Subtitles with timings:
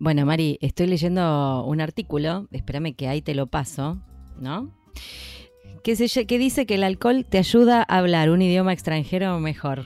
[0.00, 3.98] Bueno, Mari, estoy leyendo un artículo, espérame que ahí te lo paso,
[4.38, 4.70] ¿no?
[5.84, 9.84] Que, se- que dice que el alcohol te ayuda a hablar un idioma extranjero mejor.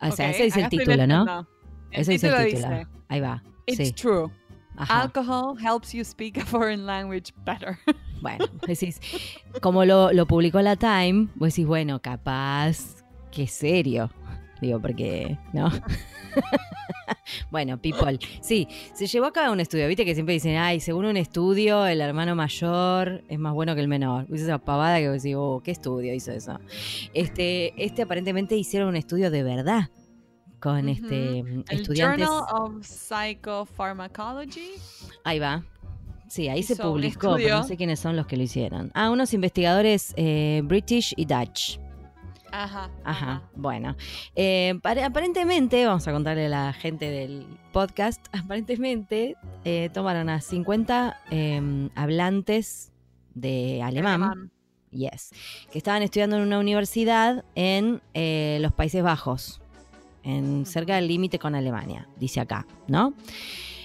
[0.00, 1.46] O sea, ese dice el título, ¿no?
[1.90, 2.76] El Ese dice el título título.
[2.78, 3.42] dice, Ahí va.
[3.66, 3.92] It's Sí.
[3.92, 4.30] true.
[4.76, 5.02] Ajá.
[5.02, 7.78] Alcohol helps you speak a foreign language better.
[8.22, 8.98] Bueno, decís,
[9.60, 14.10] como lo, lo publicó la Time, vos decís, bueno, capaz, qué serio.
[14.60, 15.70] Digo, porque, ¿no?
[17.50, 18.18] bueno, people.
[18.40, 19.86] Sí, se llevó a cabo un estudio.
[19.88, 23.80] Viste que siempre dicen, ay, según un estudio, el hermano mayor es más bueno que
[23.80, 24.26] el menor.
[24.28, 26.58] Viste esa pavada que decís, oh, ¿qué estudio hizo eso?
[27.12, 29.90] Este, este aparentemente hicieron un estudio de verdad
[30.60, 32.26] con este El estudiantes.
[32.26, 34.70] Journal of Psychopharmacology.
[35.24, 35.64] Ahí va.
[36.28, 38.90] Sí, ahí se Hizo publicó, pero no sé quiénes son los que lo hicieron.
[38.94, 41.78] Ah, unos investigadores eh, British y Dutch.
[42.62, 42.90] Ajá.
[43.04, 43.96] Ajá, bueno.
[44.34, 50.40] Eh, pare- aparentemente, vamos a contarle a la gente del podcast, aparentemente eh, tomaron a
[50.40, 52.92] 50 eh, hablantes
[53.34, 54.50] de alemán,
[54.90, 55.30] yes,
[55.70, 59.60] que estaban estudiando en una universidad en eh, los Países Bajos,
[60.22, 63.12] en cerca del límite con Alemania, dice acá, ¿no?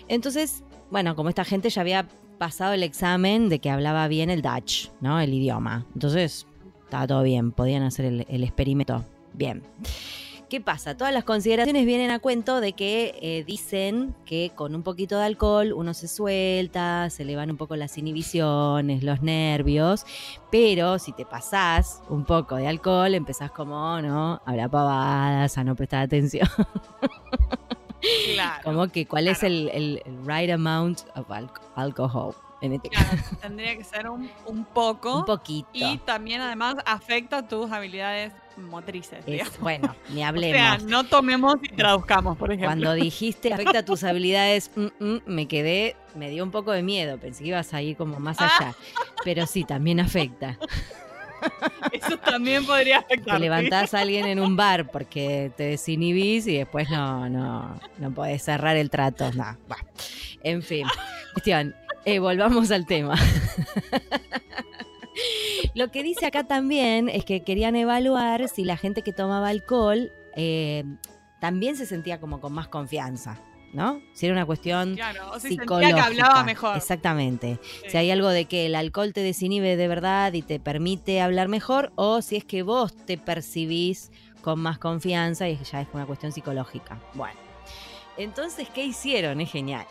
[0.08, 4.42] Entonces, bueno, como esta gente ya había pasado el examen de que hablaba bien el
[4.42, 5.20] Dutch, ¿no?
[5.20, 5.86] El idioma.
[5.94, 6.48] Entonces,
[6.92, 9.64] estaba todo bien, podían hacer el, el experimento bien.
[10.50, 10.98] ¿Qué pasa?
[10.98, 15.24] Todas las consideraciones vienen a cuento de que eh, dicen que con un poquito de
[15.24, 20.06] alcohol uno se suelta, se le van un poco las inhibiciones, los nervios,
[20.52, 24.34] pero si te pasás un poco de alcohol, empezás como, ¿no?
[24.34, 26.46] A hablar pavadas, a no prestar atención.
[28.34, 28.64] Claro.
[28.66, 29.54] Como que cuál es claro.
[29.54, 32.36] el, el- el right amount of al- alcohol.
[32.62, 35.20] Claro, tendría que ser un, un poco.
[35.20, 35.70] Un poquito.
[35.74, 39.24] Y también además afecta tus habilidades motrices.
[39.26, 40.56] Es- bueno, ni O hablemos.
[40.58, 42.68] sea, no tomemos y traduzcamos, por ejemplo.
[42.68, 47.18] Cuando dijiste afecta tus habilidades, mm, mm, me quedé, me dio un poco de miedo.
[47.18, 48.52] Pensé que ibas a ir como más Ah.
[48.60, 48.76] allá.
[49.24, 50.58] Pero sí, también afecta.
[51.92, 53.34] Eso también podría afectar.
[53.36, 58.12] Te levantás a alguien en un bar porque te desinhibís y después no, no, no
[58.14, 59.32] podés cerrar el trato.
[59.34, 59.84] No, bueno.
[60.44, 60.86] En fin.
[61.34, 61.76] Cuestión,
[62.06, 63.16] eh, volvamos al tema.
[65.74, 70.12] Lo que dice acá también es que querían evaluar si la gente que tomaba alcohol
[70.36, 70.84] eh,
[71.40, 73.40] también se sentía como con más confianza,
[73.74, 74.02] ¿no?
[74.14, 75.96] Si era una cuestión Claro, o si sentía psicológica.
[75.96, 76.78] que hablaba mejor.
[76.78, 77.60] Exactamente.
[77.84, 77.90] Sí.
[77.90, 81.48] Si hay algo de que el alcohol te desinhibe de verdad y te permite hablar
[81.48, 86.06] mejor, o si es que vos te percibís con más confianza y ya es una
[86.06, 87.00] cuestión psicológica.
[87.14, 87.40] Bueno,
[88.18, 89.40] entonces, ¿qué hicieron?
[89.40, 89.86] Es genial.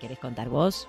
[0.00, 0.88] ¿Querés contar vos?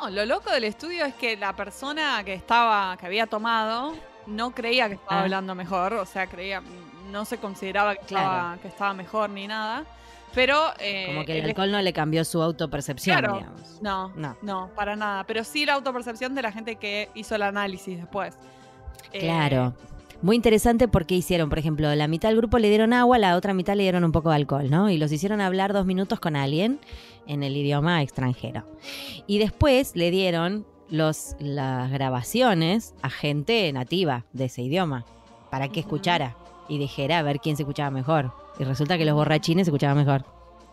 [0.00, 3.94] No, lo loco del estudio es que la persona que estaba, que había tomado,
[4.26, 5.22] no creía que estaba Ah.
[5.24, 6.62] hablando mejor, o sea, creía,
[7.10, 8.26] no se consideraba que, Claro.
[8.26, 9.84] estaba, que estaba mejor ni nada.
[10.34, 10.70] Pero.
[10.80, 13.34] eh, Como que el el- alcohol no le cambió su autopercepción, Claro.
[13.38, 13.80] digamos.
[13.80, 14.36] No, No.
[14.42, 15.24] no, para nada.
[15.24, 18.36] Pero sí la autopercepción de la gente que hizo el análisis después.
[19.12, 19.72] Eh, Claro.
[20.22, 23.52] Muy interesante porque hicieron, por ejemplo, la mitad del grupo le dieron agua, la otra
[23.54, 24.90] mitad le dieron un poco de alcohol, ¿no?
[24.90, 26.80] Y los hicieron hablar dos minutos con alguien
[27.26, 28.64] en el idioma extranjero.
[29.26, 35.04] Y después le dieron los, las grabaciones a gente nativa de ese idioma
[35.50, 36.36] para que escuchara
[36.68, 38.32] y dijera a ver quién se escuchaba mejor.
[38.58, 40.24] Y resulta que los borrachines se escuchaban mejor.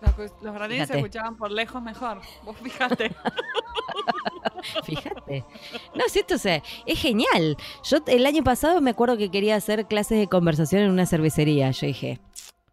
[0.01, 2.19] Los, los se escuchaban por lejos mejor.
[2.43, 3.13] Vos fíjate.
[4.83, 5.45] Fíjate.
[5.95, 7.57] No, si esto o sea, es genial.
[7.83, 11.71] Yo el año pasado me acuerdo que quería hacer clases de conversación en una cervecería.
[11.71, 12.19] Yo dije,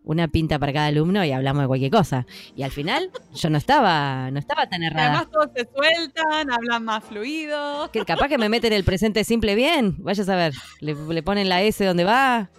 [0.05, 2.27] una pinta para cada alumno y hablamos de cualquier cosa.
[2.57, 5.09] Y al final yo no estaba, no estaba tan errada.
[5.09, 7.91] Además todos se sueltan, hablan más fluido.
[7.93, 9.97] Que capaz que me meten el presente simple bien.
[9.99, 10.55] Vaya a saber.
[10.81, 12.51] Le, le ponen la S donde va.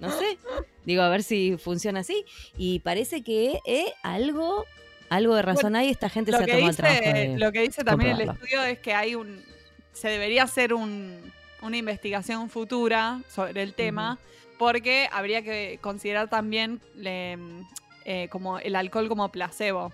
[0.00, 0.38] No sé.
[0.84, 2.24] Digo, a ver si funciona así.
[2.56, 4.64] Y parece que eh, algo,
[5.10, 5.90] algo de razón hay.
[5.90, 8.28] Esta gente Lo se ha tomado el trabajo dice, de lo que dice también el
[8.30, 9.42] estudio es que hay un.
[9.92, 14.18] Se debería hacer un, una investigación futura sobre el tema,
[14.58, 17.36] porque habría que considerar también le-
[18.06, 19.92] eh, como el alcohol como placebo.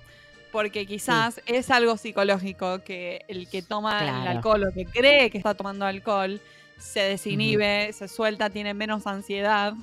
[0.52, 5.38] Porque quizás es algo psicológico que el que toma el alcohol o que cree que
[5.38, 6.40] está tomando alcohol
[6.78, 9.74] se desinhibe, se suelta, tiene menos ansiedad.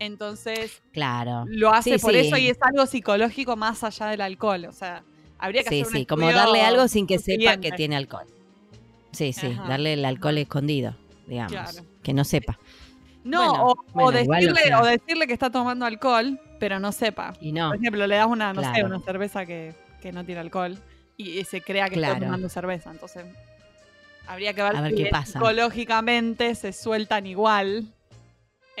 [0.00, 1.44] Entonces Claro.
[1.46, 2.18] lo hace Sí, por sí.
[2.18, 4.64] eso y es algo psicológico más allá del alcohol.
[4.64, 5.04] O sea,
[5.38, 8.26] habría que Sí, hacer un sí, como darle algo sin que sepa que tiene alcohol.
[9.12, 11.52] Sí, sí, Ajá, darle el alcohol escondido, digamos.
[11.52, 11.86] Claro.
[12.02, 12.58] Que no sepa.
[13.22, 14.80] No, Bueno, o, o bueno, igual, o decirle, sea.
[14.80, 17.34] o decirle que está tomando alcohol, pero no sepa.
[17.40, 20.40] Y no, Por ejemplo, le das una, no sé, una cerveza que, que no tiene
[20.40, 20.78] alcohol
[21.18, 22.90] y, y se crea que está tomando cerveza.
[22.90, 23.24] Entonces,
[24.26, 25.32] habría que ver, A ver si qué pasa.
[25.32, 27.92] psicológicamente se sueltan igual.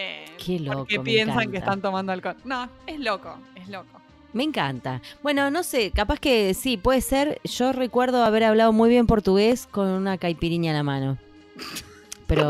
[0.00, 2.36] Eh, Qué loco, Porque piensan que están tomando alcohol.
[2.44, 4.00] No, es loco, es loco.
[4.32, 5.02] Me encanta.
[5.22, 7.40] Bueno, no sé, capaz que sí, puede ser.
[7.44, 11.18] Yo recuerdo haber hablado muy bien portugués con una caipiriña en la mano.
[12.28, 12.48] Pero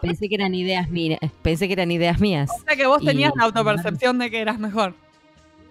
[0.00, 1.18] pensé que eran ideas mías.
[1.42, 2.48] Pensé que eran ideas mías.
[2.56, 4.94] O sea que vos Y- tenías la autopercepción de que eras mejor.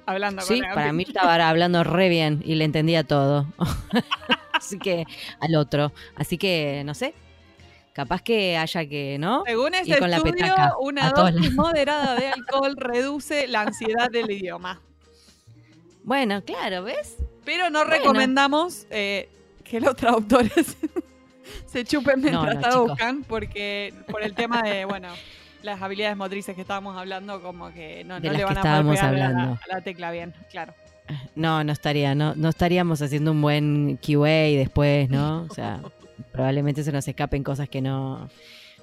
[0.05, 3.45] Hablando Sí, con para mí estaba hablando re bien y le entendía todo.
[4.53, 5.05] Así que
[5.39, 5.93] al otro.
[6.15, 7.13] Así que no sé.
[7.97, 9.41] Capaz que haya que, ¿no?
[9.47, 14.79] Según Y la estudio, petaca, una dosis moderada de alcohol reduce la ansiedad del idioma.
[16.03, 17.17] Bueno, claro, ¿ves?
[17.43, 17.91] Pero no Bueno.
[17.95, 19.27] recomendamos eh,
[19.63, 20.53] que los traductores
[21.65, 25.09] se chupen mientras No, no, traduzcan, porque por el tema de, bueno,
[25.63, 28.85] las habilidades motrices que estábamos hablando, como que no, De no le van a poder
[28.95, 29.59] pegar a la- hablando.
[29.63, 30.75] a la tecla bien, claro.
[31.35, 35.47] No, no estaría, no, no estaríamos haciendo un buen QA después, ¿no?
[35.49, 35.79] O sea,
[36.31, 38.29] probablemente se nos escapen cosas que no.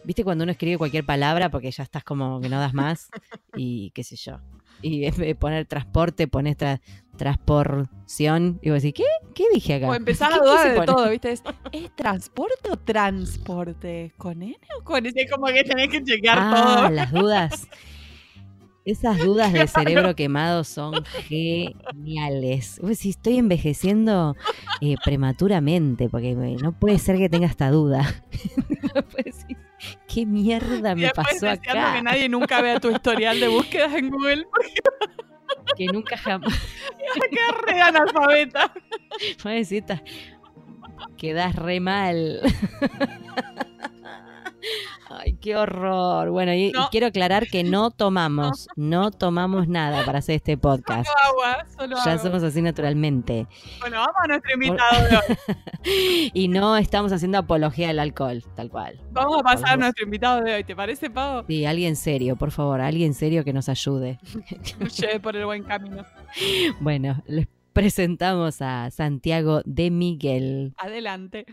[0.04, 3.08] ¿Viste cuando uno escribe cualquier palabra porque ya estás como que no das más?
[3.56, 4.40] Y qué sé yo.
[4.82, 6.80] Y en vez de poner transporte, pones tra-
[7.16, 8.58] transporción.
[8.62, 9.32] Y vos decís, ¿qué?
[9.34, 9.88] ¿Qué dije acá?
[9.88, 11.30] O empezar a ¿Qué dudar de todo, ¿viste?
[11.32, 11.42] Es,
[11.72, 14.12] ¿Es transporte o transporte?
[14.16, 15.18] ¿Con N o con S?
[15.20, 16.90] Es como que tenés que chequear Ah, todo.
[16.90, 17.68] las dudas.
[18.84, 22.78] Esas dudas de cerebro quemado son geniales.
[22.80, 24.36] Vos decís, estoy envejeciendo
[24.82, 28.04] eh, prematuramente, porque no puede ser que tenga esta duda.
[30.06, 31.94] ¿Qué mierda me pasó acá?
[31.94, 34.46] que nadie nunca vea tu historial de búsquedas en Google
[35.76, 36.52] Que nunca jamás.
[37.30, 38.72] quedar re analfabeta.
[39.44, 40.02] "Esta-
[41.16, 42.40] quedás re mal.
[45.16, 46.30] Ay, qué horror.
[46.30, 51.06] Bueno, y, quiero aclarar que no tomamos, no tomamos nada para hacer este podcast.
[51.06, 52.22] Solo agua, solo Ya agua.
[52.22, 53.46] somos así naturalmente.
[53.80, 55.22] Bueno, vamos a nuestro invitado de hoy.
[56.34, 58.98] Y no estamos haciendo apología del alcohol, tal cual.
[59.12, 60.64] Vamos a pasar a nuestro invitado de hoy.
[60.64, 61.44] ¿Te parece, Pavo?
[61.46, 64.18] Sí, alguien serio, por favor, alguien serio que nos ayude.
[64.98, 66.04] Lleve por el buen camino.
[66.80, 70.74] Bueno, les presentamos a Santiago de Miguel.
[70.78, 71.46] Adelante.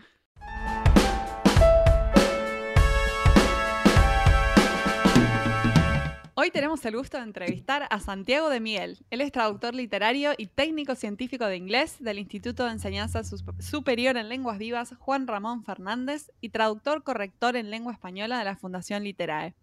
[6.42, 8.98] Hoy tenemos el gusto de entrevistar a Santiago de Miguel.
[9.10, 14.28] Él es traductor literario y técnico científico de inglés del Instituto de Enseñanza Superior en
[14.28, 19.54] Lenguas Vivas Juan Ramón Fernández y traductor corrector en lengua española de la Fundación Literae.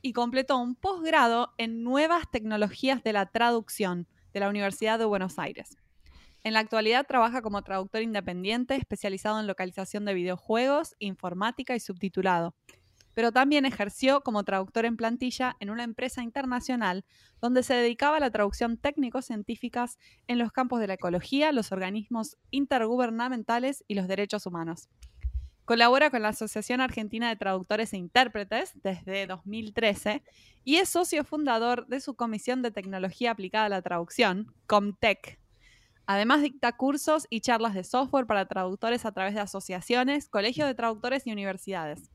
[0.00, 5.40] Y completó un posgrado en Nuevas Tecnologías de la Traducción de la Universidad de Buenos
[5.40, 5.76] Aires.
[6.44, 12.54] En la actualidad trabaja como traductor independiente especializado en localización de videojuegos, informática y subtitulado.
[13.18, 17.04] Pero también ejerció como traductor en plantilla en una empresa internacional
[17.40, 19.98] donde se dedicaba a la traducción técnico-científicas
[20.28, 24.88] en los campos de la ecología, los organismos intergubernamentales y los derechos humanos.
[25.64, 30.22] Colabora con la Asociación Argentina de Traductores e Intérpretes desde 2013
[30.62, 35.40] y es socio fundador de su Comisión de Tecnología Aplicada a la Traducción, Comtech,
[36.06, 40.74] Además dicta cursos y charlas de software para traductores a través de asociaciones, colegios de
[40.74, 42.10] traductores y universidades.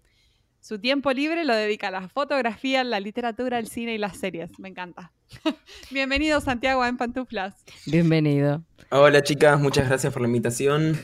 [0.64, 4.58] Su tiempo libre lo dedica a la fotografía, la literatura, el cine y las series.
[4.60, 5.12] Me encanta.
[5.92, 7.54] Bienvenido Santiago a En Pantuflas.
[7.86, 8.64] Bienvenido.
[8.90, 10.98] Hola chicas, muchas gracias por la invitación.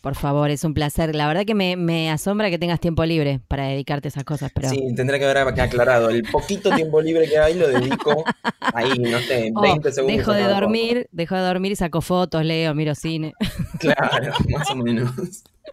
[0.00, 1.14] Por favor, es un placer.
[1.14, 4.50] La verdad que me, me asombra que tengas tiempo libre para dedicarte a esas cosas,
[4.52, 6.10] pero Sí, tendré que haber aclarado.
[6.10, 8.24] El poquito tiempo libre que hay lo dedico
[8.60, 10.16] ahí, no sé, Oh, 20 segundos.
[10.18, 13.32] dejo de dormir, dejo de dormir y saco fotos, leo, miro cine.
[13.78, 15.12] Claro, más o menos.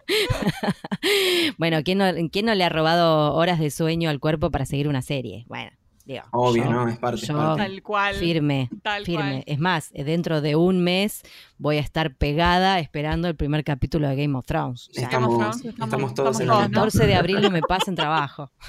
[1.58, 4.88] bueno, ¿quién no, ¿quién no le ha robado horas de sueño al cuerpo para seguir
[4.88, 5.44] una serie?
[5.48, 5.70] Bueno,
[6.04, 6.22] digo.
[6.32, 6.88] Obvio, yo ¿no?
[6.88, 7.20] Es parte.
[7.22, 7.62] es yo- parte.
[7.62, 8.14] Tal cual.
[8.16, 9.30] Firme, Tal firme.
[9.30, 9.44] cual.
[9.46, 11.22] Es más, dentro de un mes
[11.58, 14.88] voy a estar pegada esperando el primer capítulo de Game of Thrones.
[14.90, 16.80] O sea, Game of Estamos, Thrones, estamos- estamos todos en estamos el todos, misma.
[16.82, 18.50] 14 de abril no me pasen trabajo.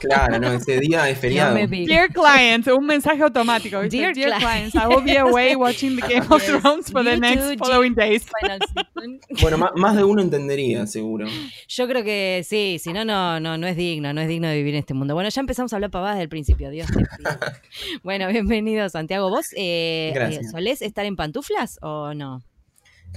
[0.00, 1.58] Claro, no, ese día es feriado.
[1.58, 1.66] No.
[1.66, 3.80] Dear clients, un mensaje automático.
[3.80, 3.96] ¿viste?
[3.96, 4.74] Dear Dear, clients.
[4.74, 6.42] I will be away watching the Game of.
[6.46, 8.24] Thrones for the next too, following days.
[9.40, 11.26] Bueno, ma- más de uno entendería, seguro.
[11.68, 14.56] Yo creo que sí, si no, no, no, no es digno, no es digno de
[14.56, 15.14] vivir en este mundo.
[15.14, 17.30] Bueno, ya empezamos a hablar pavadas del principio, Dios te pido.
[18.04, 19.30] Bueno, bienvenido, Santiago.
[19.30, 20.46] ¿Vos eh, Gracias.
[20.46, 22.42] eh, solés estar en pantuflas o no?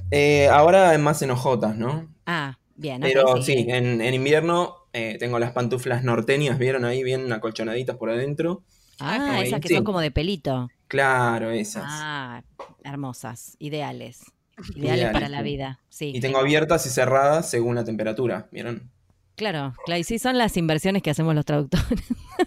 [0.10, 2.08] Eh, ahora es más en ojotas, ¿no?
[2.26, 3.02] Ah, bien.
[3.02, 7.04] Pero sí, en, en invierno eh, tengo las pantuflas norteñas, ¿vieron ahí?
[7.04, 8.64] Bien acolchonaditas por adentro.
[9.00, 9.76] Ah, esas que sí.
[9.76, 10.70] son como de pelito.
[10.88, 11.84] Claro, esas.
[11.88, 12.44] Ah,
[12.84, 14.22] hermosas, ideales.
[14.58, 15.80] Ideales, Ideales, para la vida.
[15.90, 16.12] Sí.
[16.16, 18.92] Y tengo abiertas y cerradas según la temperatura, ¿vieron?
[19.36, 21.88] Claro, claro, y sí son las inversiones que hacemos los traductores.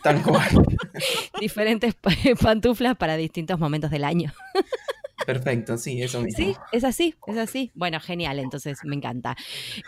[0.02, 0.48] Tal cual.
[1.40, 4.32] Diferentes pa- pantuflas para distintos momentos del año.
[5.26, 6.44] Perfecto, sí, eso mismo.
[6.44, 7.70] Sí, es así, es así.
[7.74, 9.36] Bueno, genial, entonces me encanta.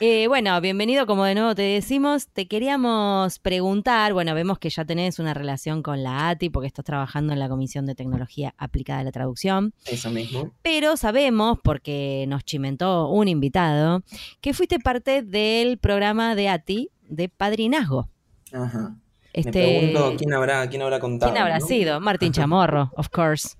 [0.00, 2.28] Eh, bueno, bienvenido, como de nuevo te decimos.
[2.28, 6.84] Te queríamos preguntar, bueno, vemos que ya tenés una relación con la ATI porque estás
[6.84, 9.74] trabajando en la Comisión de Tecnología Aplicada a la Traducción.
[9.84, 10.52] Eso mismo.
[10.62, 14.02] Pero sabemos, porque nos chimentó un invitado,
[14.40, 18.08] que fuiste parte del programa de ATI de Padrinazgo.
[18.52, 18.96] Ajá.
[19.32, 21.30] Este, Me pregunto quién habrá, quién habrá contado.
[21.30, 21.66] ¿Quién habrá ¿no?
[21.66, 22.00] sido?
[22.00, 23.56] Martín Chamorro, of course.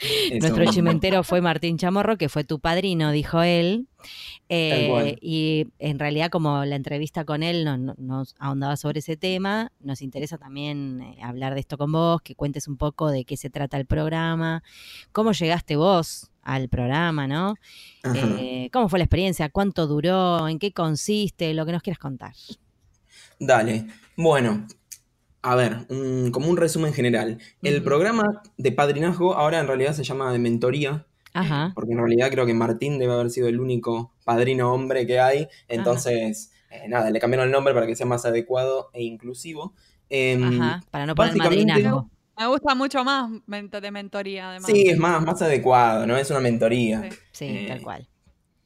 [0.40, 3.86] Nuestro chimentero fue Martín Chamorro, que fue tu padrino, dijo él.
[4.48, 9.16] Eh, y en realidad, como la entrevista con él no- no- nos ahondaba sobre ese
[9.16, 13.24] tema, nos interesa también eh, hablar de esto con vos, que cuentes un poco de
[13.24, 14.62] qué se trata el programa,
[15.12, 17.54] cómo llegaste vos al programa, ¿no?
[18.14, 19.50] Eh, ¿Cómo fue la experiencia?
[19.50, 20.48] ¿Cuánto duró?
[20.48, 21.52] ¿En qué consiste?
[21.54, 22.32] Lo que nos quieras contar.
[23.38, 23.86] Dale.
[24.16, 24.66] Bueno,
[25.42, 27.38] a ver, un- como un resumen general.
[27.62, 31.72] El programa de padrinazgo ahora en realidad se llama de mentoría, Ajá.
[31.74, 35.48] porque en realidad creo que Martín debe haber sido el único padrino hombre que hay.
[35.68, 39.74] Entonces, eh, nada, le cambiaron el nombre para que sea más adecuado e inclusivo.
[40.08, 40.82] Em, Ajá.
[40.90, 42.10] Para no poner madrinazgo.
[42.38, 44.70] Me gusta mucho más de mentoría, además.
[44.70, 46.16] Sí, es más, más adecuado, ¿no?
[46.16, 47.02] Es una mentoría.
[47.10, 47.16] Sí.
[47.32, 48.08] Sí, Eh, tal cual.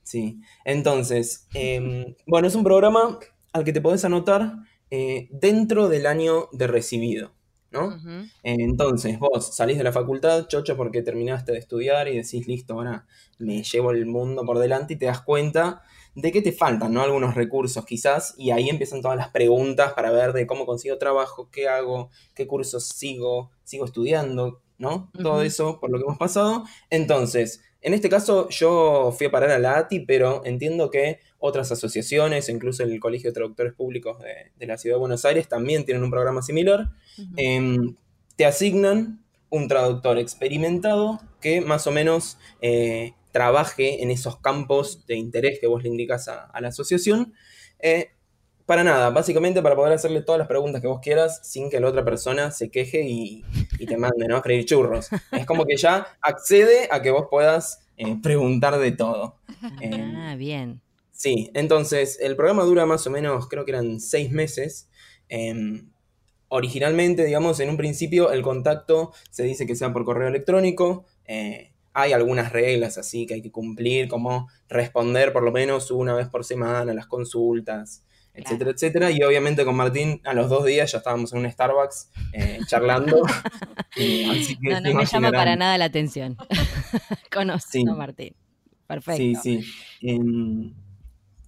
[0.02, 0.40] Sí.
[0.64, 3.18] Entonces, em, bueno, es un programa
[3.52, 4.54] al que te podés anotar
[4.96, 7.32] eh, dentro del año de recibido,
[7.72, 7.98] ¿no?
[8.44, 13.04] Entonces, vos salís de la facultad, chocho, porque terminaste de estudiar y decís, listo, ahora
[13.40, 15.82] me llevo el mundo por delante y te das cuenta
[16.14, 17.02] de que te faltan, ¿no?
[17.02, 21.50] Algunos recursos quizás, y ahí empiezan todas las preguntas para ver de cómo consigo trabajo,
[21.50, 25.10] qué hago, qué cursos sigo, sigo estudiando, ¿no?
[25.20, 26.62] Todo eso por lo que hemos pasado.
[26.88, 31.70] Entonces, en este caso yo fui a parar a la ATI, pero entiendo que otras
[31.70, 35.84] asociaciones, incluso el Colegio de Traductores Públicos de, de la Ciudad de Buenos Aires, también
[35.84, 36.88] tienen un programa similar.
[37.36, 37.94] Em,
[38.36, 45.16] te asignan un traductor experimentado que más o menos eh, trabaje en esos campos de
[45.16, 47.34] interés que vos le indicas a, a la asociación.
[47.80, 48.12] Eh,
[48.66, 51.88] para nada, básicamente para poder hacerle todas las preguntas que vos quieras sin que la
[51.88, 53.44] otra persona se queje y,
[53.78, 54.36] y te mande, ¿no?
[54.36, 55.08] A freír churros.
[55.32, 59.36] Es como que ya accede a que vos puedas eh, preguntar de todo.
[59.80, 60.80] Em, Ah, bien.
[61.10, 64.88] Sí, entonces el programa dura más o menos, creo que eran seis meses.
[65.28, 65.90] Em,
[66.48, 71.04] originalmente, digamos, en un principio el contacto se dice que sea por correo electrónico.
[71.26, 76.12] eh, hay algunas reglas así que hay que cumplir, como responder por lo menos una
[76.14, 78.04] vez por semana las consultas,
[78.34, 79.10] etcétera, etcétera.
[79.10, 83.22] Y obviamente con Martín a los dos días ya estábamos en un Starbucks eh, charlando.
[83.96, 86.36] Eh, así que No, no me llama para nada la atención.
[87.32, 87.84] Conozco Sí.
[87.88, 88.34] a Martín.
[88.88, 89.18] Perfecto.
[89.18, 89.64] Sí, sí.
[90.02, 90.74] Em,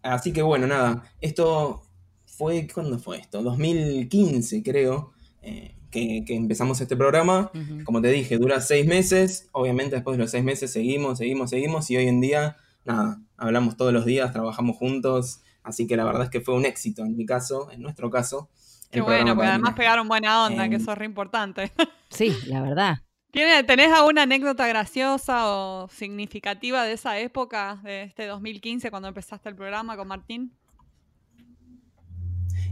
[0.01, 1.03] así que bueno, nada.
[1.21, 1.83] Esto
[2.25, 3.43] fue, ¿cuándo fue esto?
[3.43, 5.13] 2015, creo,
[5.43, 7.51] eh, que, que empezamos este programa.
[7.85, 9.49] Como te dije, dura seis meses.
[9.51, 11.91] Obviamente después de los seis meses seguimos, seguimos, seguimos.
[11.91, 15.41] Y hoy en día, nada, hablamos todos los días, trabajamos juntos.
[15.67, 18.49] Así que la verdad es que fue un éxito en mi caso, en nuestro caso.
[18.91, 20.81] Qué bueno, porque además pegaron buena onda, que Em.
[20.81, 21.73] eso es re importante.
[22.09, 22.99] Sí, la verdad.
[23.33, 29.49] ¿Tiene- ¿Tenés alguna anécdota graciosa o significativa de esa época, de este 2015, cuando empezaste
[29.49, 30.53] el programa con Martín?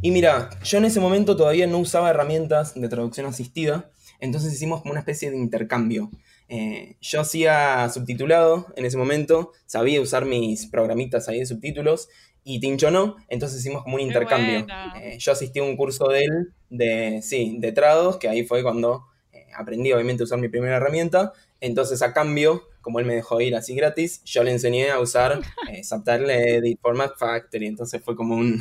[0.00, 4.80] Y mira, yo en ese momento todavía no usaba herramientas de traducción asistida, entonces hicimos
[4.82, 6.10] como una especie de intercambio.
[6.48, 12.08] Eh, yo hacía subtitulado en ese momento, sabía usar mis programitas ahí de subtítulos,
[12.44, 14.66] y Tincho no, entonces hicimos como un intercambio.
[15.00, 18.62] Eh, yo asistí a un curso de él, de, sí, de Trados, que ahí fue
[18.62, 23.14] cuando eh, aprendí obviamente a usar mi primera herramienta, entonces a cambio, como él me
[23.14, 28.02] dejó ir así gratis, yo le enseñé a usar eh, Subtitle Edit, Format Factory, entonces
[28.04, 28.60] fue como un,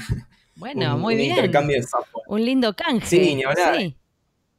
[0.55, 1.29] Bueno, un- muy un bien.
[1.31, 2.23] intercambio de software.
[2.27, 3.05] Un lindo canje.
[3.07, 3.77] Sí, ni hablar.
[3.77, 3.97] Sí,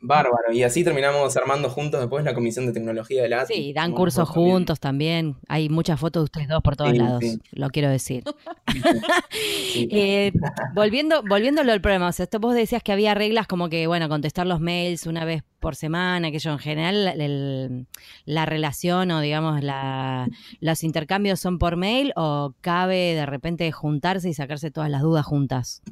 [0.07, 0.53] Bárbaro.
[0.53, 4.29] Y así terminamos armando juntos después la Comisión de Tecnología de la sí, dan cursos
[4.29, 5.37] juntos también.
[5.49, 7.39] Hay muchas fotos de ustedes dos por todos Sí, lados, sí.
[7.53, 8.23] lo quiero decir.
[8.69, 9.89] Sí.
[9.91, 10.33] Eh,
[10.75, 14.09] volviendo, volviéndolo al problema, o sea, esto vos decías que había reglas como que, bueno,
[14.09, 17.87] contestar los mails una vez por semana, que yo en general el-
[18.25, 20.29] la relación o digamos la,
[20.61, 25.27] los intercambios son por mail o cabe de repente juntarse y sacarse todas las dudas
[25.27, 25.83] juntas.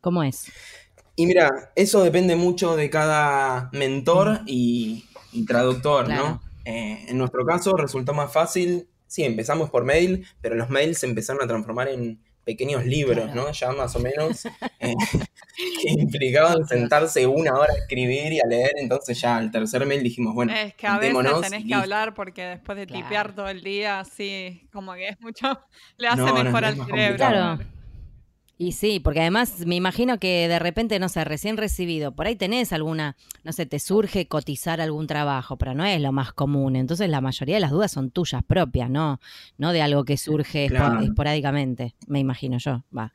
[0.00, 0.50] ¿Cómo es?
[1.16, 6.28] Y mira, eso depende mucho de cada mentor y, y traductor, Claro.
[6.28, 6.42] ¿no?
[6.64, 8.88] Eh, en nuestro caso resultó más fácil.
[9.06, 13.34] Sí, empezamos por mail, pero los mails se empezaron a transformar en pequeños libros, Claro.
[13.46, 13.50] ¿no?
[13.52, 14.44] Ya más o menos,
[14.80, 14.94] eh,
[15.82, 18.72] que implicaban sentarse una hora a escribir y a leer.
[18.76, 22.42] Entonces ya al tercer mail dijimos, bueno, es que a veces tenés que hablar porque
[22.44, 23.02] después de Claro.
[23.04, 25.58] tipear todo el día, sí, como que es mucho,
[25.96, 26.86] le hace No, mejor al cerebro.
[27.24, 27.58] complicado.
[28.58, 32.36] Y sí, porque además me imagino que de repente, no sé, recién recibido, por ahí
[32.36, 36.74] tenés alguna, no sé, te surge cotizar algún trabajo, pero no es lo más común.
[36.74, 39.20] Entonces la mayoría de las dudas son tuyas propias, ¿no?
[39.58, 41.00] No de algo que surge Claro.
[41.00, 42.82] esporádicamente, me imagino yo.
[42.96, 43.12] Va.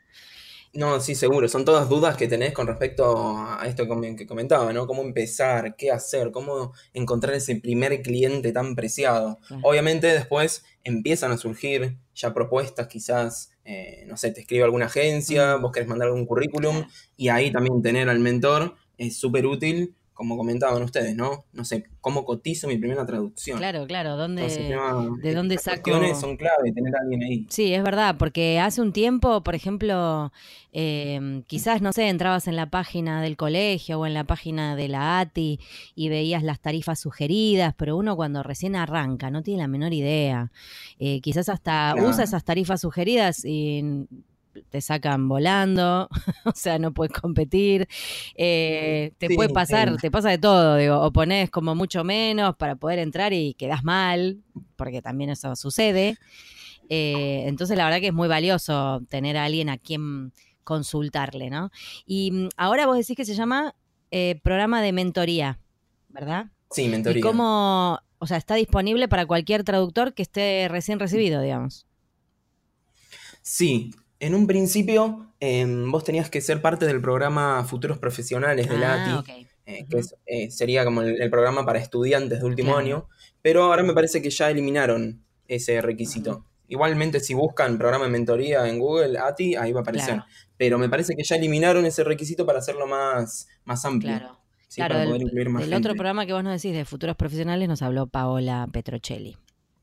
[0.73, 1.49] No, sí, seguro.
[1.49, 4.87] Son todas dudas que tenés con respecto a esto que com- que comentaba, ¿no?
[4.87, 9.39] Cómo empezar, qué hacer, cómo encontrar ese primer cliente tan preciado.
[9.47, 9.63] Claro.
[9.65, 15.57] Obviamente después empiezan a surgir ya propuestas, quizás, eh, no sé, te escribe alguna agencia,
[15.57, 15.61] Mm.
[15.61, 16.83] vos querés mandar algún currículum,
[17.17, 21.45] y ahí también tener al mentor es súper útil, como comentaban ustedes, ¿no?
[21.53, 23.57] No sé, cómo cotizo mi primera traducción.
[23.57, 25.81] Claro, claro, ¿dónde, Entonces, ¿de dónde saco?
[25.83, 27.47] cuestiones son clave, tener a alguien ahí.
[27.49, 30.31] Sí, es verdad, porque hace un tiempo, por ejemplo,
[30.73, 34.87] eh, quizás, no sé, entrabas en la página del colegio o en la página de
[34.89, 35.59] la ATI
[35.95, 40.51] y veías las tarifas sugeridas, pero uno cuando recién arranca no tiene la menor idea.
[40.99, 42.09] Eh, quizás hasta Claro.
[42.09, 44.05] usa esas tarifas sugeridas y
[44.69, 46.09] te sacan volando,
[46.45, 47.87] o sea, no puedes competir.
[48.35, 49.99] Eh, te Sí, puede pasar, sí.
[49.99, 53.83] te pasa de todo, digo, o pones como mucho menos para poder entrar y quedas
[53.83, 54.41] mal,
[54.75, 56.17] porque también eso sucede.
[56.89, 61.71] Eh, entonces, la verdad que es muy valioso tener a alguien a quien consultarle, ¿no?
[62.05, 63.75] Y mm, ahora vos decís que se llama
[64.11, 65.59] eh, programa de mentoría,
[66.09, 66.47] ¿verdad?
[66.71, 67.19] Sí, ¿Y mentoría.
[67.19, 71.87] cómo, o sea, está disponible para cualquier traductor que esté recién recibido, digamos?
[73.41, 73.91] Sí,
[74.21, 78.93] en un principio em, vos tenías que ser parte del programa Futuros Profesionales de la
[78.93, 79.29] ATI, Ah, ok.
[79.65, 82.79] eh, que es, eh, sería como el, el programa para estudiantes de último Claro.
[82.85, 83.09] año,
[83.41, 86.45] pero ahora me parece que ya eliminaron ese requisito.
[86.67, 90.13] Igualmente, si buscan programa de mentoría en Google, ATI, ahí va a aparecer.
[90.13, 90.25] Claro.
[90.55, 94.17] Pero me parece que ya eliminaron ese requisito para hacerlo más, más amplio.
[94.17, 94.39] Claro.
[94.69, 94.75] ¿sí?
[94.75, 97.17] Claro, para del, poder incluir más del otro programa que vos nos decís de futuros
[97.17, 99.35] profesionales nos habló Paola Petrocelli,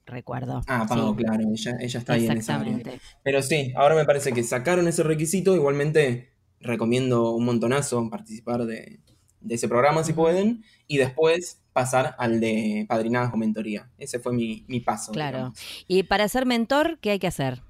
[0.08, 0.62] recuerdo.
[0.66, 2.76] Ah, Sí, claro, ella, ella está ahí en esa área.
[2.76, 3.00] exactamente.
[3.22, 5.54] Pero sí, ahora me parece que sacaron ese requisito.
[5.54, 9.00] Igualmente recomiendo un montonazo participar de,
[9.40, 10.64] de ese programa si pueden.
[10.86, 13.90] Y después pasar al de padrinazgo mentoría.
[13.98, 15.12] Ese fue mi, mi paso.
[15.12, 15.38] Claro.
[15.38, 15.58] digamos.
[15.86, 17.62] Y para ser mentor, ¿qué hay que hacer?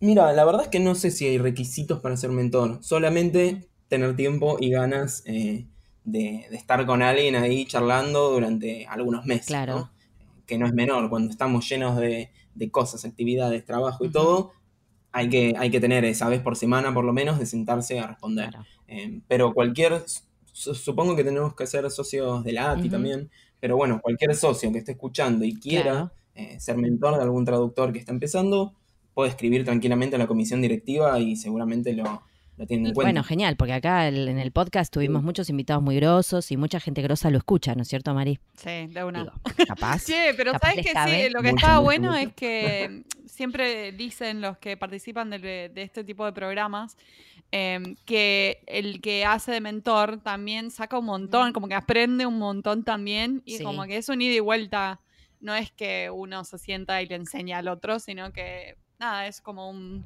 [0.00, 2.78] Mira, la verdad es que no sé si hay requisitos para ser mentor.
[2.82, 5.68] Solamente tener tiempo y ganas eh,
[6.04, 9.46] de, de estar con alguien ahí charlando durante algunos meses.
[9.46, 9.74] Claro.
[9.74, 9.90] ¿no?
[10.46, 11.10] Que no es menor.
[11.10, 14.52] Cuando estamos llenos de, de cosas, actividades, trabajo y todo,
[15.12, 18.06] hay que, hay que tener esa vez por semana por lo menos de sentarse a
[18.06, 18.50] responder.
[18.50, 18.64] Claro.
[18.88, 20.02] Eh, pero cualquier,
[20.52, 23.30] su- supongo que tenemos que ser socios de la ATI también,
[23.60, 26.10] pero bueno, cualquier socio que esté escuchando y quiera Claro.
[26.34, 28.74] eh, ser mentor de algún traductor que está empezando,
[29.14, 32.22] puede escribir tranquilamente a la comisión directiva y seguramente lo,
[32.56, 33.06] lo tienen en cuenta.
[33.12, 36.80] Bueno, genial, porque acá el- en el podcast tuvimos muchos invitados muy grosos y mucha
[36.80, 38.38] gente grosa lo escucha, ¿no es cierto, Mari?
[38.54, 39.20] Sí, de una.
[39.24, 39.32] Digo,
[39.68, 40.04] capaz.
[40.06, 41.26] Che, pero capaz ¿sabes que cabe.
[41.26, 41.30] sí?
[41.34, 42.22] Lo que Mucho, estaba mucho, bueno mucho.
[42.28, 46.96] es que siempre dicen los que participan de, este tipo de programas
[47.52, 52.38] em, que el que hace de mentor también saca un montón, como que aprende un
[52.38, 53.64] montón también y Sí.
[53.64, 55.00] como que es un ida y vuelta.
[55.40, 59.40] No es que uno se sienta y le enseña al otro, sino que nada, es
[59.42, 60.04] como un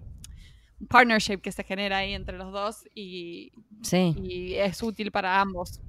[0.88, 4.14] partnership que se genera ahí entre los dos y, Sí.
[4.22, 5.80] y es útil para ambos.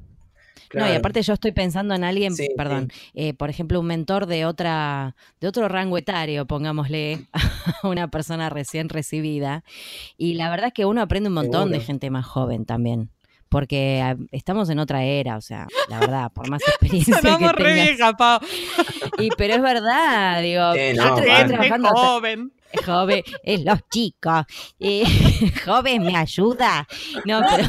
[0.74, 4.26] No, y aparte yo estoy pensando en alguien, Sí, perdón, eh, por ejemplo, un mentor
[4.26, 7.40] de otra, de otro rango etario, pongámosle, a
[7.88, 9.66] una persona recién recibida.
[10.18, 13.10] Y la verdad es que uno aprende un montón de gente más joven también.
[13.50, 17.52] Porque ah, estamos en otra era, o sea, la verdad, por más experiencia que Sonamos
[17.52, 17.88] re tengas.
[17.90, 18.40] vieja, Pau.
[19.18, 21.48] Y, pero es verdad, digo, yo no, estoy vale.
[21.50, 22.54] trabajando joven.
[22.86, 24.46] Joven, es los chicos.
[24.80, 25.04] Eh,
[25.66, 26.88] joven, ¿me ayuda?
[27.26, 27.68] No, pero.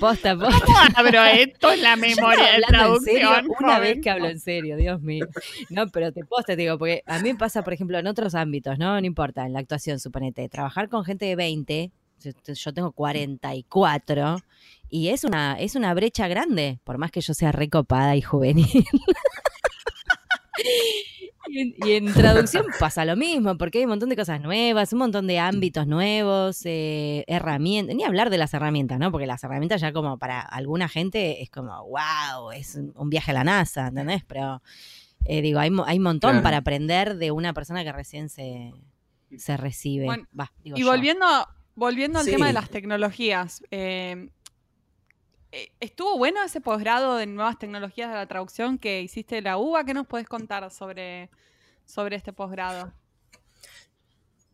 [0.00, 0.60] posta, posta.
[0.64, 3.46] ¿Cómo abro esto en la memoria de traducción?
[3.60, 3.80] una joven?
[3.80, 5.26] vez que hablo en serio, Dios mío.
[5.70, 8.34] No, pero te posta, te digo, porque a mí me pasa, por ejemplo, en otros
[8.34, 9.00] ámbitos, ¿no?
[9.00, 11.90] No importa, en la actuación, suponete, trabajar con gente de 20,
[12.22, 14.38] yo- yo tengo 44,
[14.90, 18.66] y es una, es una brecha grande, por más que yo sea recopada y juvenil.
[21.50, 24.92] Y en, y en traducción pasa lo mismo, porque hay un montón de cosas nuevas,
[24.92, 29.10] un montón de ámbitos nuevos, eh, herramientas, ni hablar de las herramientas, ¿no?
[29.10, 33.34] Porque las herramientas ya como para alguna gente es como, wow, es un viaje a
[33.34, 34.22] la NASA, ¿entendés?
[34.26, 34.62] Pero
[35.24, 36.42] eh, digo, hay, mo- hay un montón Claro.
[36.42, 38.72] para aprender de una persona que recién se,
[39.36, 40.04] se recibe.
[40.06, 40.86] Bueno, Va, digo Y yo.
[40.86, 41.26] volviendo,
[41.74, 42.30] volviendo al Sí.
[42.32, 44.28] tema de las tecnologías, eh,
[45.80, 49.84] ¿estuvo bueno ese posgrado de nuevas tecnologías de la traducción que hiciste de la UBA?
[49.84, 51.30] ¿Qué nos podés contar sobre,
[51.86, 52.92] sobre este posgrado?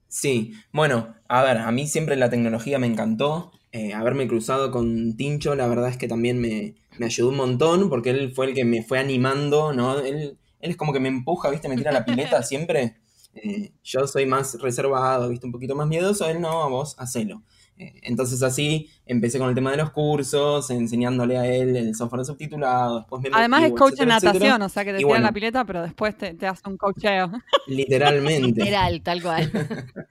[0.09, 3.53] Sí, bueno, a ver, a mí siempre la tecnología me encantó.
[3.73, 7.89] eh, haberme cruzado con Tincho, la verdad es que también me, me ayudó un montón,
[7.91, 9.99] porque él fue el que me fue animando, ¿no?
[9.99, 11.69] Él, él es como que me empuja, ¿viste?
[11.69, 12.99] Me tira la pileta siempre.
[13.35, 17.43] Eh, yo soy más reservado, viste, un poquito más miedoso, él no, vos hacelo.
[17.77, 23.01] Entonces así empecé con el tema de los cursos, enseñándole a él el software subtitulado,
[23.01, 24.33] después me Además es coach etcétera, de etcétera.
[24.33, 25.27] natación, o sea que te tiran bueno.
[25.27, 27.33] la pileta, pero después te, te hace un coacheo.
[27.67, 28.61] Literalmente.
[28.61, 29.51] Literal, tal cual.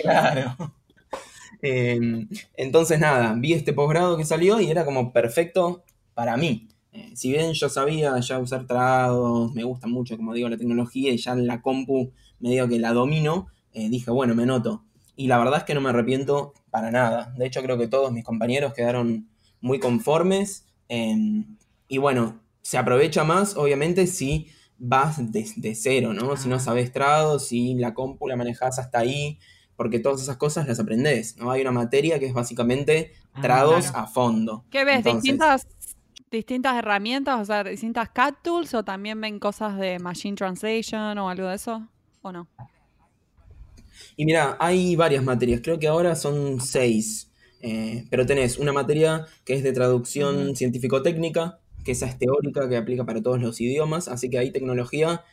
[0.00, 0.54] Claro.
[1.62, 1.98] Eh,
[2.56, 5.82] entonces, nada, vi este posgrado que salió y era como perfecto
[6.14, 6.68] para mí.
[6.92, 11.12] Eh, si bien yo sabía ya usar trados, me gusta mucho, como digo, la tecnología
[11.12, 14.84] y ya la compu medio que la domino, eh, dije, bueno, me noto.
[15.18, 17.34] Y la verdad es que no me arrepiento para nada.
[17.36, 19.28] De hecho, creo que todos mis compañeros quedaron
[19.60, 20.66] muy conformes.
[20.88, 21.44] eh,
[21.88, 26.36] y bueno, se aprovecha más, obviamente, si vas de, de cero, ¿no?
[26.36, 29.38] Si no sabes trados, si la compu la manejas hasta ahí,
[29.76, 31.50] porque todas esas cosas las aprendés, ¿no?
[31.50, 33.98] Hay una materia que es básicamente Ah, trados claro.
[33.98, 34.64] a fondo.
[34.70, 34.96] ¿Qué ves?
[34.98, 35.66] Entonces, ¿Distintas,
[36.30, 41.28] distintas herramientas, o sea, distintas CAD tools o también ven cosas de Machine Translation o
[41.30, 41.88] algo de eso?
[42.22, 42.48] ¿O no?
[44.16, 47.30] Y mira, hay varias materias, creo que ahora son seis,
[47.60, 52.76] eh, pero tenés una materia que es de traducción científico-técnica, que esa es teórica, que
[52.76, 55.24] aplica para todos los idiomas, así que ahí tecnología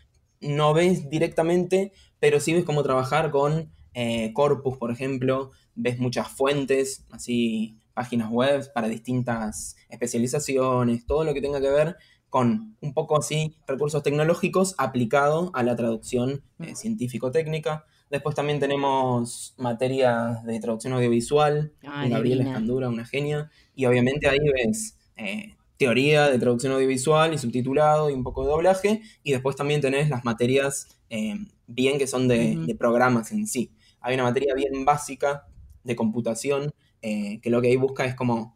[0.41, 6.29] no ves directamente, pero sí ves cómo trabajar con eh, corpus, por ejemplo, ves muchas
[6.29, 11.97] fuentes, así páginas web para distintas especializaciones, todo lo que tenga que ver
[12.29, 17.85] con un poco así recursos tecnológicos aplicado a la traducción eh, científico-técnica.
[18.09, 22.51] Después también tenemos materias de traducción audiovisual, Ay, Gabriela divina.
[22.51, 28.13] Escandura, una genia, y obviamente ahí ves eh, teoría de traducción audiovisual y subtitulado y
[28.13, 31.35] un poco de doblaje, y después también tenés las materias eh,
[31.67, 33.71] bien que son de, programas en sí.
[34.01, 35.47] Hay una materia bien básica
[35.83, 38.55] de computación eh, que lo que ahí busca es como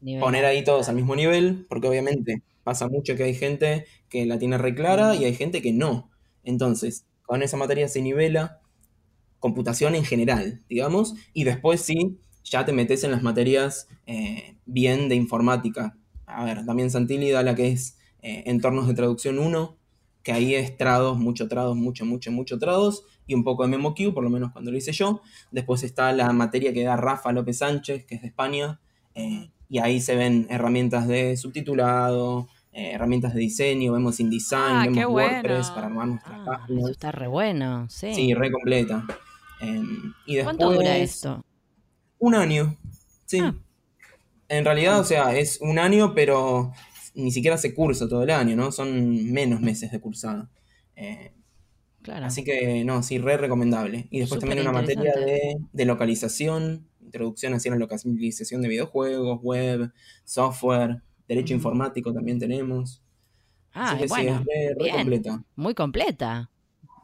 [0.00, 0.20] Nivel.
[0.20, 4.38] poner ahí todos al mismo nivel, porque obviamente pasa mucho que hay gente que la
[4.38, 6.10] tiene re clara y hay gente que no.
[6.42, 8.61] Entonces, con esa materia se nivela
[9.42, 15.08] computación en general, digamos, y después sí, ya te metes en las materias eh, bien
[15.08, 15.98] de informática.
[16.26, 19.76] A ver, también Santilli da la que es eh, entornos de traducción 1,
[20.22, 24.14] que ahí es trados, mucho trados, mucho, mucho, mucho trados, y un poco de MemoQ,
[24.14, 25.20] por lo menos cuando lo hice yo.
[25.50, 28.80] Después está la materia que da Rafa López Sánchez, que es de España,
[29.16, 34.84] eh, y ahí se ven herramientas de subtitulado, eh, herramientas de diseño, vemos InDesign, Ah,
[34.86, 35.74] vemos WordPress bueno.
[35.74, 36.82] para armar nuestras Ah, páginas.
[36.84, 38.14] eso está re bueno, sí.
[38.14, 39.04] Sí, re completa.
[39.62, 41.44] Em, y después, ¿Cuánto dura esto?
[42.18, 42.76] Un año.
[43.26, 43.38] Sí.
[43.40, 43.54] Ah.
[44.48, 46.72] En realidad, o sea, es un año, pero
[47.14, 48.72] ni siquiera se cursa todo el año, ¿no?
[48.72, 50.50] Son menos meses de cursada.
[50.96, 51.32] Eh,
[52.02, 52.26] Claro.
[52.26, 54.08] así que, no, sí, re recomendable.
[54.10, 59.92] Y después también una materia de, de localización, introducción hacia la localización de videojuegos, web,
[60.24, 61.58] software, derecho Ujú.
[61.58, 63.02] informático también tenemos.
[63.72, 64.96] ah, Así que bueno, sí, es re, re bien.
[64.96, 65.44] completa.
[65.54, 66.50] muy completa.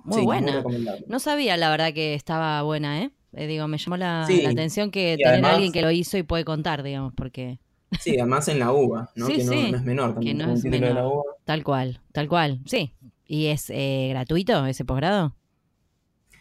[0.09, 0.63] Muy Sí, buena.
[1.07, 3.11] no sabía, la verdad, que estaba buena, ¿eh?
[3.33, 6.17] Eh, digo, me llamó la, Sí, la atención que tener a alguien que lo hizo
[6.19, 7.59] y puede contar, digamos, porque
[7.99, 9.27] Sí, además en la UBA, ¿no?
[9.27, 11.05] Sí, que no, no es menor, también no como un es de la menor.
[11.05, 11.35] UBA.
[11.45, 12.95] tal cual, tal cual, sí.
[13.27, 15.35] ¿Y es eh, gratuito ese posgrado?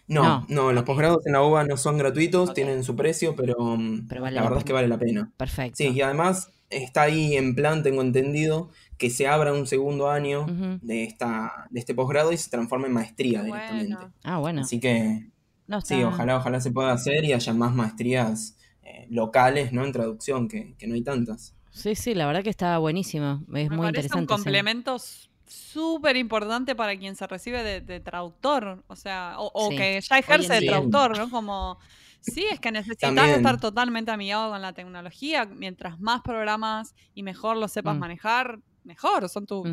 [0.07, 3.55] No, No, no, los posgrados en la UBA no son gratuitos, tienen su precio, pero,
[3.77, 5.33] mm, Pero vale la la verdad es que vale la pena.
[5.37, 5.77] Perfecto.
[5.77, 10.53] Sí, y además está ahí en plan, tengo entendido, que se abra un segundo año
[10.81, 14.07] de, esta, de este posgrado y se transforme en maestría directamente.
[14.07, 14.13] bueno.
[14.23, 14.61] Ah, bueno.
[14.61, 15.31] Así que
[15.67, 19.85] No, sí, ojalá, ojalá se pueda hacer y haya más maestrías eh, locales, ¿no?
[19.85, 21.55] En traducción, que, que no hay tantas.
[21.71, 23.45] Sí, sí, la verdad que está buenísimo.
[23.53, 24.19] Es Me muy parece interesante.
[24.19, 24.97] un complemento
[25.45, 29.99] súper importante para quien se recibe de, de traductor, o sea, o, o Sí, que
[30.01, 31.29] ya ejerce de traductor, ¿no?
[31.29, 31.77] Como,
[32.19, 33.35] sí, es que necesitas También.
[33.37, 37.99] estar totalmente amigado con la tecnología, mientras más programas y mejor los sepas Mm.
[37.99, 39.63] manejar, mejor, son tu,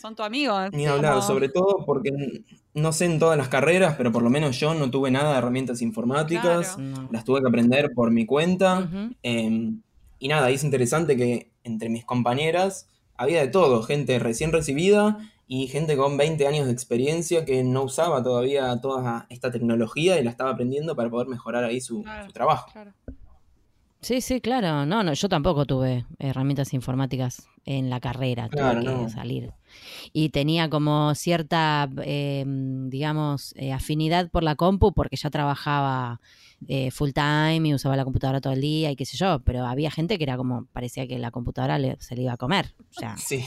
[0.00, 0.54] son tu amigo.
[0.70, 2.10] Ni hablar, como- sobre todo porque
[2.74, 5.38] no sé en todas las carreras, pero por lo menos yo no tuve nada de
[5.38, 6.82] herramientas informáticas, Claro.
[7.02, 7.08] No.
[7.10, 8.88] las tuve que aprender por mi cuenta.
[9.22, 9.72] Eh,
[10.18, 15.18] y nada, ahí es interesante que entre mis compañeras había de todo, gente recién recibida
[15.48, 20.24] y gente con 20 años de experiencia que no usaba todavía toda esta tecnología y
[20.24, 22.26] la estaba aprendiendo para poder mejorar ahí su, Claro.
[22.26, 22.68] su trabajo.
[22.72, 22.92] Claro.
[24.00, 24.86] Sí, sí, claro.
[24.86, 29.08] No, no, yo tampoco tuve herramientas informáticas en la carrera, Claro, tuve que no.
[29.08, 29.52] salir.
[30.12, 36.20] Y tenía como cierta, eh, digamos, eh, afinidad por la compu porque ya trabajaba
[36.68, 39.66] eh, full time y usaba la computadora todo el día y qué sé yo, pero
[39.66, 42.74] había gente que era como, parecía que la computadora le- se le iba a comer.
[42.90, 43.44] O sea, Sí,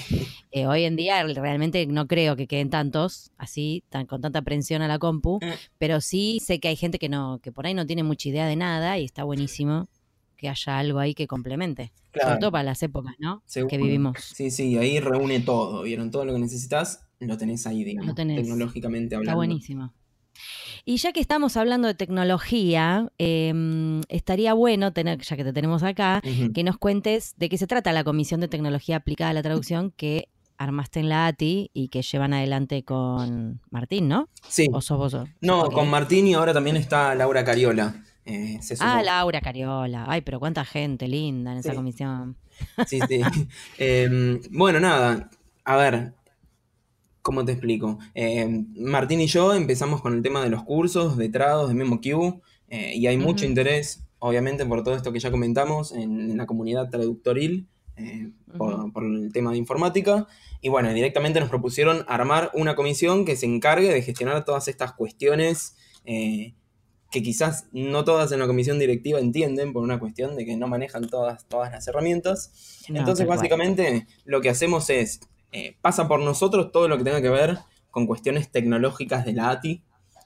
[0.51, 4.81] eh, hoy en día realmente no creo que queden tantos así, tan, con tanta aprensión
[4.81, 5.53] a la compu, Mm.
[5.77, 8.45] pero sí sé que hay gente que no, que por ahí no tiene mucha idea
[8.45, 9.87] de nada y está buenísimo
[10.39, 11.91] que haya algo ahí que complemente.
[12.13, 12.39] Sobre claro.
[12.39, 13.43] todo para las épocas, ¿no?
[13.45, 13.69] seguro.
[13.69, 14.17] Que vivimos.
[14.19, 16.09] Sí, sí, ahí reúne todo, ¿vieron?
[16.09, 18.37] Todo lo que necesitas lo tenés ahí, digamos, Lo tenés.
[18.37, 19.31] tecnológicamente hablando.
[19.31, 19.93] Está buenísimo.
[20.85, 25.83] Y ya que estamos hablando de tecnología, em, estaría bueno tener, ya que te tenemos
[25.83, 26.21] acá,
[26.53, 29.91] que nos cuentes de qué se trata la Comisión de Tecnología Aplicada a la Traducción
[29.91, 34.29] que armaste en la ATI y que llevan adelante con Martín, ¿no?
[34.47, 34.67] Sí.
[34.71, 35.27] ¿O sos vos?
[35.41, 38.03] No, con Martín y ahora también está Laura Cariola.
[38.25, 39.01] Eh, se Ah.
[39.03, 40.05] Laura Cariola.
[40.07, 42.37] Ay, pero cuánta gente linda en esa comisión.
[42.87, 43.21] Sí, sí.
[43.77, 45.29] Em, bueno, nada.
[45.63, 46.13] A ver,
[47.21, 47.99] ¿cómo te explico?
[48.13, 52.41] Em, Martín y yo empezamos con el tema de los cursos, de trados, de MemoQ,
[52.69, 56.45] eh, y hay mucho interés, obviamente, por todo esto que ya comentamos en, en la
[56.45, 60.27] comunidad traductoril, eh, por el tema de informática.
[60.61, 64.93] Y bueno, directamente nos propusieron armar una comisión que se encargue de gestionar todas estas
[64.93, 66.53] cuestiones eh,
[67.11, 70.67] que quizás no todas en la comisión directiva entienden por una cuestión de que no
[70.67, 72.83] manejan todas, todas las herramientas.
[72.89, 77.21] No, Entonces, básicamente, lo que hacemos es, eh, pasa por nosotros todo lo que tenga
[77.21, 77.57] que ver
[77.89, 79.81] con cuestiones tecnológicas de la ATI,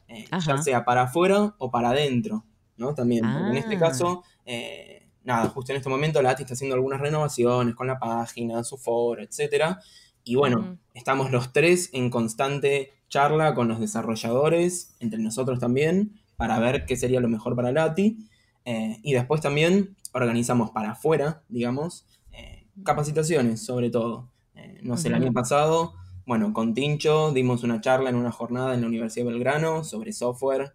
[0.10, 2.43] eh, ya sea para afuera o para adentro,
[2.76, 2.93] ¿no?
[2.93, 3.80] También, en este Ah.
[3.80, 7.98] caso, eh, nada, justo en este momento la ATI está haciendo algunas renovaciones con la
[7.98, 9.80] página, su foro, etcétera.
[10.26, 16.60] Y bueno, estamos los tres en constante charla con los desarrolladores, entre nosotros también, para
[16.60, 18.17] ver qué sería lo mejor para la ATI.
[18.65, 24.30] Eh, y después también organizamos para afuera, digamos, eh, capacitaciones sobre todo.
[24.56, 25.93] Eh, no sé, el año pasado,
[26.26, 30.13] bueno, con Tincho dimos una charla en una jornada en la Universidad de Belgrano sobre
[30.13, 30.74] software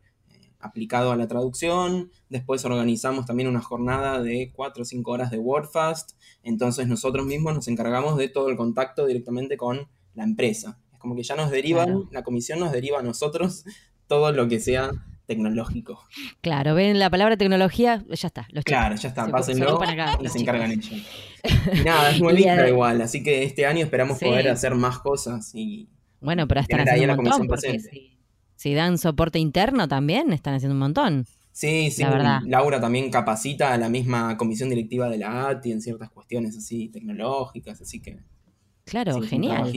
[0.61, 2.11] aplicado a la traducción.
[2.29, 6.13] Después organizamos también una jornada de 4 o 5 horas de WordFast.
[6.43, 10.79] Entonces nosotros mismos nos encargamos de todo el contacto directamente con la empresa.
[10.93, 12.09] Es como que ya nos derivan, Claro.
[12.11, 13.65] la comisión nos deriva a nosotros
[14.09, 14.91] todo lo que sea
[15.29, 16.03] tecnológico.
[16.41, 18.49] Claro, ven la palabra tecnología, ya está.
[18.51, 20.91] Los Claro, ya está, Se- pásenlo acá y se encargan ellos.
[20.93, 24.25] Y nada, es Y nuevita ade- igual, así que este año esperamos Sí.
[24.25, 25.89] poder hacer más cosas y
[26.21, 28.19] Bueno, pero están haciendo un montón porque si,
[28.57, 31.27] si dan soporte interno también, están haciendo un montón.
[31.53, 32.41] Sí, sí, La verdad.
[32.47, 36.89] Laura también capacita a la misma comisión directiva de la ATI en ciertas cuestiones así
[36.89, 38.19] tecnológicas, así que
[38.85, 39.71] Claro, sí, genial.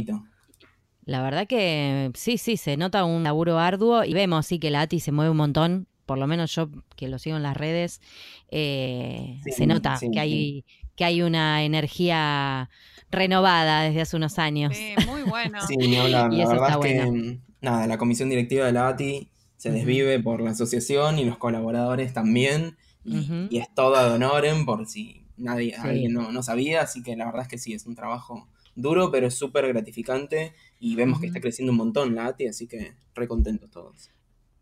[1.06, 4.82] La verdad que sí, sí, se nota un laburo arduo y vemos sí que la
[4.82, 8.02] ATI se mueve un montón, por lo menos yo que lo sigo en las redes,
[8.50, 12.70] eh, Sí, se nota sí, que hay que hay una energía
[13.10, 14.76] renovada desde hace unos años.
[14.76, 15.60] Sí, muy bueno.
[15.68, 16.32] Sí, ni hablar.
[16.34, 17.40] Y La eso verdad está es que bueno.
[17.62, 22.14] nada, la comisión directiva de la ATI se desvive por la asociación y los colaboradores
[22.14, 22.78] también.
[23.04, 25.82] Y, es todo de honoren por si nadie, Sí.
[25.82, 29.12] alguien no, no sabía, así que la verdad es que sí, es un trabajo duro,
[29.12, 32.96] pero es súper gratificante y vemos que está creciendo un montón la ATI, así que
[33.16, 34.12] re contentos todos.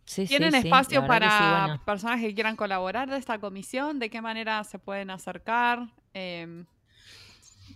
[0.05, 1.83] Sí, ¿Tienen sí, espacio que para bueno.
[1.85, 3.99] personas que quieran colaborar de esta comisión?
[3.99, 5.93] ¿De qué manera se pueden acercar?
[6.13, 6.65] Em,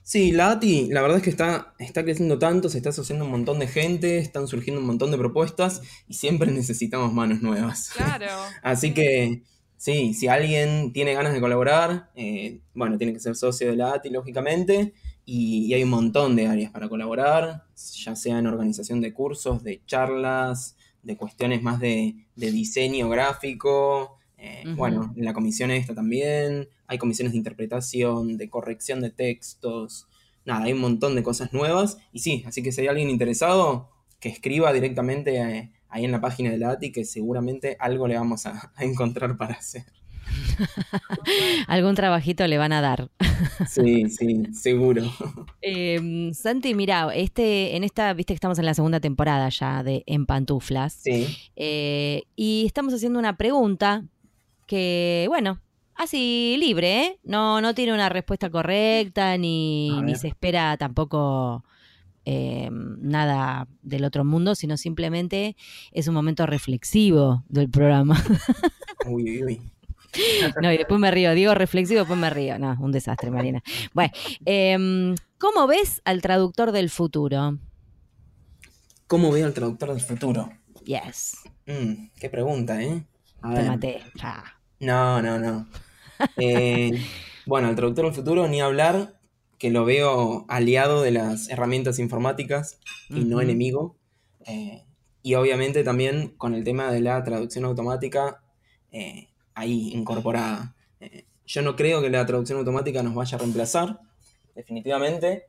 [0.04, 3.32] Sí, la ATI, la verdad es que está, está creciendo tanto, se está asociando un
[3.32, 7.90] montón de gente, están surgiendo un montón de propuestas y siempre necesitamos manos nuevas.
[7.96, 8.28] claro.
[8.62, 8.94] Así sí.
[8.94, 9.44] que
[9.78, 13.94] sí, si alguien tiene ganas de colaborar, eh, bueno, tiene que ser socio de la
[13.94, 14.94] ATI, lógicamente,
[15.26, 19.64] y, y hay un montón de áreas para colaborar, ya sea en organización de cursos,
[19.64, 25.94] de charlas, de cuestiones más de, de diseño gráfico, eh, bueno, en la comisión esta
[25.94, 30.08] también, hay comisiones de interpretación, de corrección de textos,
[30.46, 33.90] nada, hay un montón de cosas nuevas, y sí, así que si hay alguien interesado,
[34.20, 38.16] que escriba directamente eh, ahí en la página de la ATI, que seguramente algo le
[38.16, 39.86] vamos a, a encontrar para hacer.
[41.68, 43.10] Algún trabajito le van a dar.
[43.68, 45.04] Sí, sí, seguro.
[45.62, 50.04] Eh, Santi, mira, este, en esta, viste que estamos en la segunda temporada ya de
[50.06, 50.94] En Pantuflas.
[50.94, 54.06] Sí, Eh, y estamos haciendo una pregunta
[54.68, 55.62] que, bueno,
[55.96, 57.20] así libre, ¿eh?
[57.24, 61.64] No, no tiene una respuesta correcta, ni, ni se espera tampoco
[62.26, 65.56] eh, nada del otro mundo, sino simplemente
[65.92, 68.22] es un momento reflexivo del programa.
[69.06, 69.62] uy, uy, uy.
[70.62, 72.60] No, y después me río, digo reflexivo, después me río.
[72.60, 73.62] No, un desastre, Marina.
[73.94, 74.12] Bueno,
[74.46, 77.58] em, ¿cómo ves al traductor del futuro?
[79.08, 80.50] ¿Cómo veo al traductor del futuro?
[80.86, 83.06] Yes, Mm, qué pregunta, ¿eh?
[83.42, 83.68] A te ver.
[83.68, 84.02] maté.
[84.22, 84.44] Ah.
[84.80, 85.68] No, no, no.
[86.38, 86.92] Eh,
[87.46, 89.18] bueno, al traductor del futuro, ni hablar,
[89.58, 93.96] que lo veo aliado de las herramientas informáticas y no enemigo.
[94.46, 94.84] Eh,
[95.22, 98.42] y obviamente también con el tema de la traducción automática
[98.92, 100.76] eh, ahí incorporada.
[101.00, 104.00] Eh, yo no creo que la traducción automática nos vaya a reemplazar,
[104.56, 105.46] definitivamente,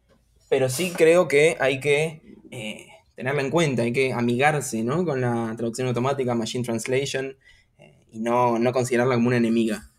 [0.49, 5.05] pero sí creo que hay que eh, tenerla en cuenta, hay que amigarse ¿no?
[5.05, 7.37] con la traducción automática, Machine Translation,
[7.79, 9.91] eh, y no, no considerarla como una enemiga.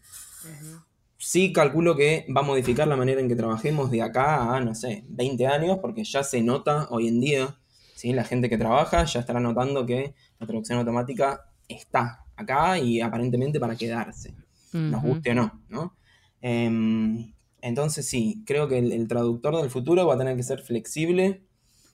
[1.17, 4.75] Sí calculo que va a modificar la manera en que trabajemos de acá a, no
[4.75, 7.57] sé, 20 años, porque ya se nota hoy en día,
[7.95, 8.13] ¿sí?
[8.13, 13.59] la gente que trabaja ya estará notando que la traducción automática está acá y aparentemente
[13.59, 14.33] para quedarse,
[14.73, 15.95] nos guste o no, ¿no?
[16.41, 20.61] Em, entonces sí, creo que el, el traductor del futuro va a tener que ser
[20.61, 21.43] flexible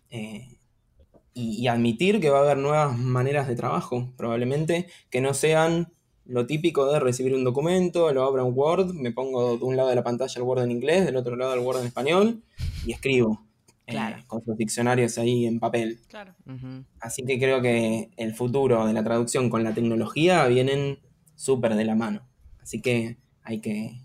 [0.09, 0.57] eh,
[1.33, 5.93] y, y admitir que va a haber nuevas maneras de trabajo, probablemente que no sean
[6.25, 9.89] lo típico de recibir un documento, lo abro en Word, me pongo de un lado
[9.89, 12.43] de la pantalla el Word en inglés, del otro lado el Word en español
[12.85, 13.45] y escribo
[13.91, 14.23] eh, Claro.
[14.27, 15.99] con sus diccionarios ahí en papel.
[16.07, 16.33] Claro.
[16.99, 20.99] Así que creo que el futuro de la traducción con la tecnología vienen
[21.35, 22.27] súper de la mano.
[22.61, 24.01] Así que hay que,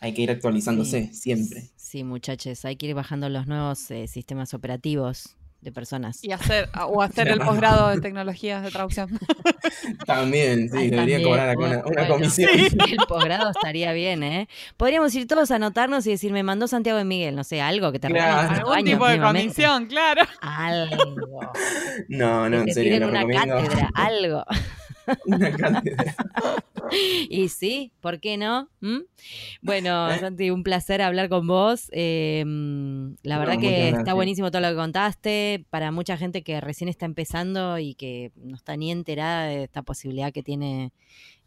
[0.00, 1.14] hay que ir actualizándose Sí.
[1.14, 1.70] siempre.
[1.76, 6.22] Sí, muchachos, hay que ir bajando los nuevos eh, sistemas operativos de personas.
[6.22, 9.18] Y hacer, o hacer el posgrado de tecnologías de traducción.
[10.06, 12.08] También, sí, Ay, debería también, cobrar acá una, una bueno.
[12.14, 12.50] comisión.
[12.90, 14.48] El posgrado estaría bien, ¿eh?
[14.76, 17.92] Podríamos ir todos a anotarnos y decir, me mandó Santiago de Miguel, no sé, algo
[17.92, 18.50] que te Claro.
[18.54, 20.22] Algún años tipo de condición, claro.
[20.40, 21.52] Algo.
[22.08, 23.56] No, no, que en serio, lo una recomiendo.
[23.56, 24.44] cátedra, algo.
[25.26, 26.14] Una cátedra.
[27.30, 28.68] Y sí, ¿por qué no?
[28.80, 28.98] ¿Mm?
[29.62, 30.18] Bueno, ¿Eh?
[30.18, 31.88] Santi, un placer hablar con vos.
[31.92, 32.42] Eh,
[33.22, 35.64] la No, verdad que está buenísimo todo lo que contaste.
[35.70, 39.82] Para mucha gente que recién está empezando y que no está ni enterada de esta
[39.82, 40.92] posibilidad que tiene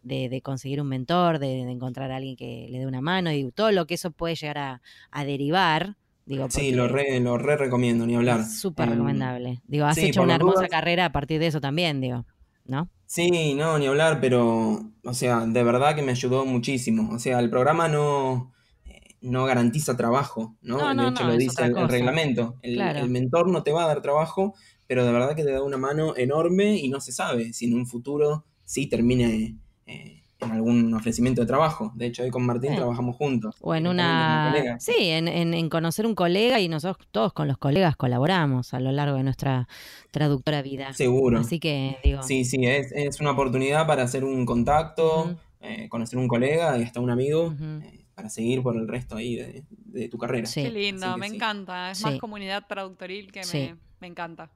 [0.04, 3.32] de, de conseguir un mentor, de, de encontrar a alguien que le dé una mano
[3.32, 5.95] y todo lo que eso puede llegar a, a derivar.
[6.25, 8.45] Digo, Sí, lo re, lo re recomiendo, ni hablar.
[8.45, 9.62] súper Em, recomendable.
[9.67, 10.69] Digo, has sí, hecho una hermosa dudas.
[10.69, 12.25] carrera a partir de eso también, digo,
[12.71, 12.89] ¿no?
[13.05, 17.13] Sí, no, ni hablar, pero, o sea, de verdad que me ayudó muchísimo.
[17.13, 18.53] O sea, el programa no,
[18.86, 20.77] eh, no garantiza trabajo, ¿no?
[20.77, 22.57] No, de no, hecho no, lo dice el, reglamento.
[22.62, 22.99] El, Claro.
[22.99, 24.55] el mentor no te va a dar trabajo,
[24.88, 27.73] pero de verdad que te da una mano enorme y no se sabe si en
[27.73, 31.91] un futuro sí termine eh, en algún ofrecimiento de trabajo.
[31.95, 32.75] De hecho, hoy con Martín Sí.
[32.77, 33.56] trabajamos juntos.
[33.62, 34.77] O en una...
[34.80, 38.80] Sí, en, en- en conocer un colega y nosotros todos con los colegas colaboramos a
[38.80, 39.67] lo largo de nuestra
[40.12, 40.93] traductora vida.
[40.93, 41.39] Seguro.
[41.39, 46.17] Así que digo, Sí, sí, es, es una oportunidad para hacer un contacto, eh, conocer
[46.19, 50.10] un colega y hasta un amigo, eh, para seguir por el resto ahí de, de
[50.10, 50.45] tu carrera.
[50.45, 50.63] Sí.
[50.63, 51.36] Qué lindo, me sí.
[51.36, 51.91] encanta.
[51.91, 52.06] Es Sí.
[52.06, 53.58] más comunidad traductoril que Sí.
[53.58, 54.49] me, me encanta.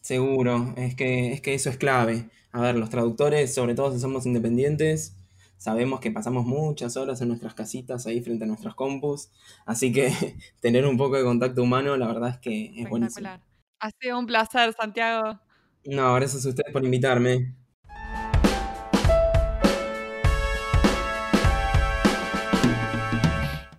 [0.00, 2.28] Seguro, es que, es que eso es clave.
[2.52, 5.16] A ver, los traductores, sobre todo si somos independientes,
[5.56, 9.30] sabemos que pasamos muchas horas en nuestras casitas ahí frente a nuestras compus,
[9.66, 10.10] así que
[10.60, 13.28] tener un poco de contacto humano, la verdad es que es buenísimo.
[13.78, 15.38] Ha sido un placer, Santiago.
[15.84, 17.54] No, gracias a ustedes por invitarme.